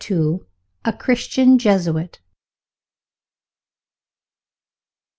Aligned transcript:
A 0.83 0.91
CHRISTIAN 0.93 1.59
JESUIT. 1.59 2.17